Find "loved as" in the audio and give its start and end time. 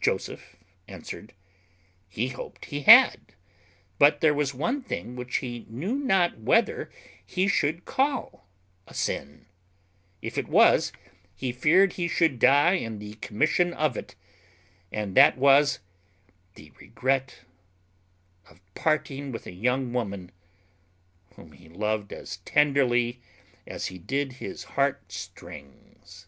21.68-22.38